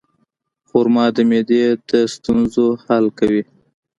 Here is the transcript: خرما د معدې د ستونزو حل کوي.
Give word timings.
خرما 0.67 1.05
د 1.15 1.17
معدې 1.29 1.63
د 1.89 1.91
ستونزو 2.13 2.65
حل 2.85 3.05
کوي. 3.19 3.43